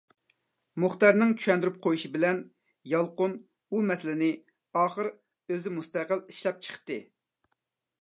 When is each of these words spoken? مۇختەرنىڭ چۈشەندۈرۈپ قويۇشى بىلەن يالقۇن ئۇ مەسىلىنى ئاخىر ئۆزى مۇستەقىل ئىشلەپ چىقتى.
مۇختەرنىڭ 0.83 1.35
چۈشەندۈرۈپ 1.41 1.77
قويۇشى 1.83 2.11
بىلەن 2.15 2.41
يالقۇن 2.95 3.37
ئۇ 3.69 3.85
مەسىلىنى 3.93 4.33
ئاخىر 4.81 5.13
ئۆزى 5.13 5.79
مۇستەقىل 5.79 6.27
ئىشلەپ 6.31 6.63
چىقتى. 6.71 7.03